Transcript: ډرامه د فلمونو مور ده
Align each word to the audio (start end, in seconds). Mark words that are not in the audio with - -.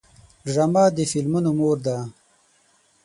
ډرامه 0.45 0.83
د 0.95 0.97
فلمونو 1.11 1.49
مور 1.57 1.77
ده 1.85 1.97